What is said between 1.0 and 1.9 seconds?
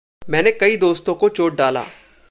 को चोद डाला।